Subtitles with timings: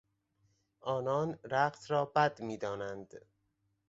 [0.81, 3.25] آنان رقص را بد میدانند.